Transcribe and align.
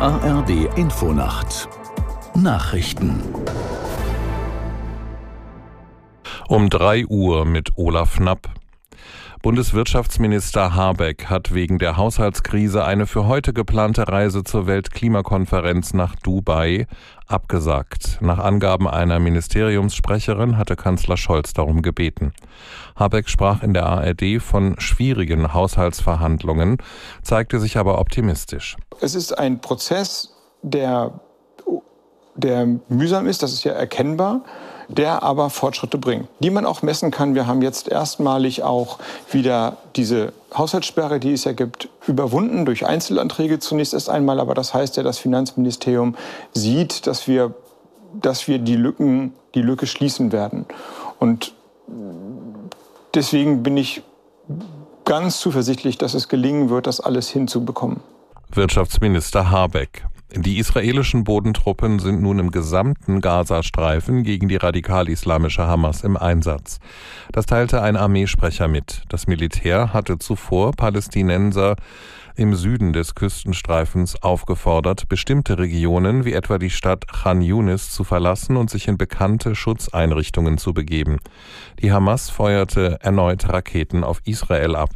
ARD 0.00 0.50
Infonacht 0.76 1.68
Nachrichten 2.34 3.22
Um 6.48 6.70
3 6.70 7.04
Uhr 7.04 7.44
mit 7.44 7.76
Olaf 7.76 8.16
Knapp. 8.16 8.48
Bundeswirtschaftsminister 9.42 10.74
Habeck 10.74 11.30
hat 11.30 11.54
wegen 11.54 11.78
der 11.78 11.96
Haushaltskrise 11.96 12.84
eine 12.84 13.06
für 13.06 13.26
heute 13.26 13.54
geplante 13.54 14.06
Reise 14.06 14.44
zur 14.44 14.66
Weltklimakonferenz 14.66 15.94
nach 15.94 16.14
Dubai 16.16 16.86
abgesagt. 17.26 18.18
Nach 18.20 18.38
Angaben 18.38 18.86
einer 18.86 19.18
Ministeriumssprecherin 19.18 20.58
hatte 20.58 20.76
Kanzler 20.76 21.16
Scholz 21.16 21.54
darum 21.54 21.80
gebeten. 21.80 22.34
Habeck 22.96 23.30
sprach 23.30 23.62
in 23.62 23.72
der 23.72 23.86
ARD 23.86 24.42
von 24.42 24.78
schwierigen 24.78 25.54
Haushaltsverhandlungen, 25.54 26.76
zeigte 27.22 27.60
sich 27.60 27.78
aber 27.78 27.98
optimistisch. 27.98 28.76
Es 29.00 29.14
ist 29.14 29.38
ein 29.38 29.62
Prozess, 29.62 30.34
der, 30.60 31.18
der 32.40 32.66
mühsam 32.88 33.26
ist, 33.26 33.42
das 33.42 33.52
ist 33.52 33.64
ja 33.64 33.72
erkennbar 33.72 34.42
der 34.90 35.22
aber 35.22 35.50
Fortschritte 35.50 35.98
bringt, 35.98 36.28
die 36.40 36.50
man 36.50 36.66
auch 36.66 36.82
messen 36.82 37.10
kann. 37.10 37.34
Wir 37.34 37.46
haben 37.46 37.62
jetzt 37.62 37.88
erstmalig 37.88 38.64
auch 38.64 38.98
wieder 39.30 39.76
diese 39.94 40.32
Haushaltssperre, 40.52 41.20
die 41.20 41.32
es 41.32 41.44
ja 41.44 41.52
gibt, 41.52 41.88
überwunden 42.06 42.64
durch 42.64 42.86
Einzelanträge 42.86 43.60
zunächst 43.60 43.94
erst 43.94 44.10
einmal. 44.10 44.40
Aber 44.40 44.54
das 44.54 44.74
heißt 44.74 44.96
ja, 44.96 45.02
das 45.02 45.18
Finanzministerium 45.18 46.16
sieht, 46.52 47.06
dass 47.06 47.28
wir, 47.28 47.54
dass 48.20 48.48
wir 48.48 48.58
die 48.58 48.76
Lücken, 48.76 49.32
die 49.54 49.62
Lücke 49.62 49.86
schließen 49.86 50.32
werden. 50.32 50.66
Und 51.20 51.54
deswegen 53.14 53.62
bin 53.62 53.76
ich 53.76 54.02
ganz 55.04 55.38
zuversichtlich, 55.38 55.98
dass 55.98 56.14
es 56.14 56.28
gelingen 56.28 56.68
wird, 56.68 56.88
das 56.88 57.00
alles 57.00 57.28
hinzubekommen. 57.28 58.00
Wirtschaftsminister 58.52 59.50
Habeck. 59.50 60.04
Die 60.36 60.58
israelischen 60.58 61.24
Bodentruppen 61.24 61.98
sind 61.98 62.22
nun 62.22 62.38
im 62.38 62.52
gesamten 62.52 63.20
Gazastreifen 63.20 64.22
gegen 64.22 64.48
die 64.48 64.56
radikal-islamische 64.56 65.66
Hamas 65.66 66.04
im 66.04 66.16
Einsatz. 66.16 66.78
Das 67.32 67.46
teilte 67.46 67.82
ein 67.82 67.96
Armeesprecher 67.96 68.68
mit. 68.68 69.02
Das 69.08 69.26
Militär 69.26 69.92
hatte 69.92 70.18
zuvor 70.18 70.70
Palästinenser 70.70 71.74
im 72.36 72.54
Süden 72.54 72.92
des 72.92 73.16
Küstenstreifens 73.16 74.22
aufgefordert, 74.22 75.08
bestimmte 75.08 75.58
Regionen 75.58 76.24
wie 76.24 76.32
etwa 76.32 76.58
die 76.58 76.70
Stadt 76.70 77.08
Khan 77.08 77.42
Yunis 77.42 77.90
zu 77.90 78.04
verlassen 78.04 78.56
und 78.56 78.70
sich 78.70 78.86
in 78.86 78.96
bekannte 78.96 79.56
Schutzeinrichtungen 79.56 80.58
zu 80.58 80.72
begeben. 80.72 81.18
Die 81.82 81.90
Hamas 81.90 82.30
feuerte 82.30 82.98
erneut 83.00 83.48
Raketen 83.48 84.04
auf 84.04 84.20
Israel 84.24 84.76
ab. 84.76 84.90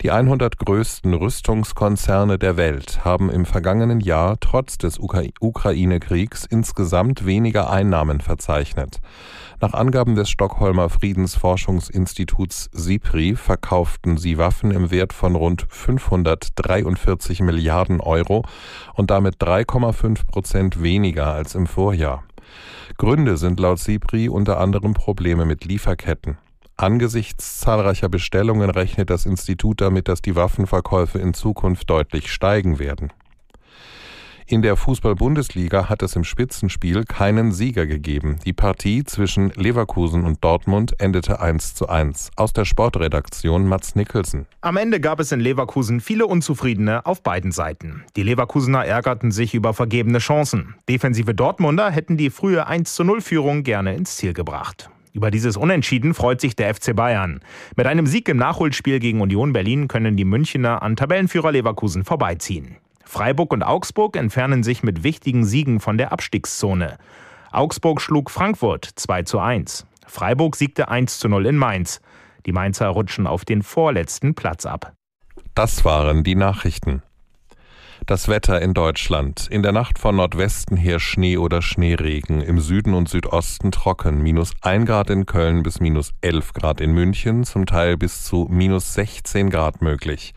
Die 0.00 0.12
100 0.12 0.58
größten 0.58 1.12
Rüstungskonzerne 1.12 2.38
der 2.38 2.56
Welt 2.56 3.04
haben 3.04 3.30
im 3.30 3.44
vergangenen 3.44 3.98
Jahr 3.98 4.36
trotz 4.38 4.78
des 4.78 5.00
Ukraine-Kriegs 5.00 6.44
insgesamt 6.44 7.26
weniger 7.26 7.68
Einnahmen 7.68 8.20
verzeichnet. 8.20 9.00
Nach 9.60 9.74
Angaben 9.74 10.14
des 10.14 10.30
Stockholmer 10.30 10.88
Friedensforschungsinstituts 10.88 12.70
SIPRI 12.72 13.34
verkauften 13.34 14.18
sie 14.18 14.38
Waffen 14.38 14.70
im 14.70 14.92
Wert 14.92 15.12
von 15.12 15.34
rund 15.34 15.66
543 15.68 17.40
Milliarden 17.40 18.00
Euro 18.00 18.44
und 18.94 19.10
damit 19.10 19.42
3,5 19.42 20.26
Prozent 20.26 20.80
weniger 20.80 21.32
als 21.32 21.56
im 21.56 21.66
Vorjahr. 21.66 22.22
Gründe 22.98 23.36
sind 23.36 23.58
laut 23.58 23.80
SIPRI 23.80 24.28
unter 24.28 24.60
anderem 24.60 24.94
Probleme 24.94 25.44
mit 25.44 25.64
Lieferketten. 25.64 26.38
Angesichts 26.80 27.58
zahlreicher 27.58 28.08
Bestellungen 28.08 28.70
rechnet 28.70 29.10
das 29.10 29.26
Institut 29.26 29.80
damit, 29.80 30.06
dass 30.06 30.22
die 30.22 30.36
Waffenverkäufe 30.36 31.18
in 31.18 31.34
Zukunft 31.34 31.90
deutlich 31.90 32.32
steigen 32.32 32.78
werden. 32.78 33.12
In 34.46 34.62
der 34.62 34.76
Fußball-Bundesliga 34.76 35.88
hat 35.88 36.04
es 36.04 36.14
im 36.14 36.22
Spitzenspiel 36.22 37.02
keinen 37.02 37.50
Sieger 37.50 37.86
gegeben. 37.86 38.38
Die 38.44 38.52
Partie 38.52 39.02
zwischen 39.02 39.50
Leverkusen 39.50 40.24
und 40.24 40.42
Dortmund 40.44 40.94
endete 41.00 41.40
1 41.40 41.74
zu 41.74 41.88
1. 41.88 42.30
Aus 42.36 42.52
der 42.52 42.64
Sportredaktion 42.64 43.66
Mats 43.66 43.96
Nicholson. 43.96 44.46
Am 44.60 44.76
Ende 44.76 45.00
gab 45.00 45.18
es 45.18 45.32
in 45.32 45.40
Leverkusen 45.40 46.00
viele 46.00 46.26
Unzufriedene 46.28 47.04
auf 47.04 47.24
beiden 47.24 47.50
Seiten. 47.50 48.04
Die 48.14 48.22
Leverkusener 48.22 48.86
ärgerten 48.86 49.32
sich 49.32 49.52
über 49.52 49.74
vergebene 49.74 50.18
Chancen. 50.18 50.76
Defensive 50.88 51.34
Dortmunder 51.34 51.90
hätten 51.90 52.16
die 52.16 52.30
frühe 52.30 52.68
1 52.68 52.94
zu 52.94 53.02
0 53.02 53.20
Führung 53.20 53.64
gerne 53.64 53.96
ins 53.96 54.16
Ziel 54.16 54.32
gebracht. 54.32 54.88
Über 55.18 55.32
dieses 55.32 55.56
Unentschieden 55.56 56.14
freut 56.14 56.40
sich 56.40 56.54
der 56.54 56.72
FC 56.72 56.94
Bayern. 56.94 57.40
Mit 57.74 57.88
einem 57.88 58.06
Sieg 58.06 58.28
im 58.28 58.36
Nachholspiel 58.36 59.00
gegen 59.00 59.20
Union 59.20 59.52
Berlin 59.52 59.88
können 59.88 60.16
die 60.16 60.24
Münchner 60.24 60.80
an 60.80 60.94
Tabellenführer 60.94 61.50
Leverkusen 61.50 62.04
vorbeiziehen. 62.04 62.76
Freiburg 63.04 63.52
und 63.52 63.64
Augsburg 63.64 64.14
entfernen 64.14 64.62
sich 64.62 64.84
mit 64.84 65.02
wichtigen 65.02 65.44
Siegen 65.44 65.80
von 65.80 65.98
der 65.98 66.12
Abstiegszone. 66.12 66.98
Augsburg 67.50 68.00
schlug 68.00 68.30
Frankfurt 68.30 68.88
2 68.94 69.24
zu 69.24 69.40
1. 69.40 69.88
Freiburg 70.06 70.54
siegte 70.54 70.88
1 70.88 71.18
zu 71.18 71.28
0 71.28 71.46
in 71.46 71.56
Mainz. 71.56 72.00
Die 72.46 72.52
Mainzer 72.52 72.86
rutschen 72.86 73.26
auf 73.26 73.44
den 73.44 73.62
vorletzten 73.64 74.36
Platz 74.36 74.66
ab. 74.66 74.92
Das 75.56 75.84
waren 75.84 76.22
die 76.22 76.36
Nachrichten. 76.36 77.02
Das 78.06 78.28
Wetter 78.28 78.62
in 78.62 78.74
Deutschland. 78.74 79.48
In 79.50 79.62
der 79.62 79.72
Nacht 79.72 79.98
von 79.98 80.16
Nordwesten 80.16 80.76
her 80.76 81.00
Schnee 81.00 81.36
oder 81.36 81.60
Schneeregen. 81.60 82.40
Im 82.40 82.60
Süden 82.60 82.94
und 82.94 83.08
Südosten 83.08 83.72
trocken. 83.72 84.22
Minus 84.22 84.52
1 84.62 84.86
Grad 84.86 85.10
in 85.10 85.26
Köln 85.26 85.62
bis 85.62 85.80
minus 85.80 86.12
11 86.20 86.54
Grad 86.54 86.80
in 86.80 86.92
München. 86.92 87.44
Zum 87.44 87.66
Teil 87.66 87.96
bis 87.96 88.24
zu 88.24 88.46
minus 88.50 88.94
16 88.94 89.50
Grad 89.50 89.82
möglich. 89.82 90.32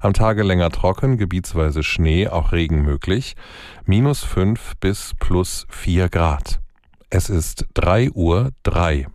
Am 0.00 0.12
Tage 0.12 0.42
länger 0.42 0.70
trocken, 0.70 1.16
gebietsweise 1.16 1.82
Schnee, 1.82 2.28
auch 2.28 2.52
Regen 2.52 2.82
möglich. 2.82 3.36
Minus 3.84 4.24
5 4.24 4.74
bis 4.80 5.12
plus 5.18 5.66
4 5.70 6.08
Grad. 6.08 6.60
Es 7.08 7.30
ist 7.30 7.66
3 7.74 8.10
Uhr 8.10 8.50
3. 8.64 9.06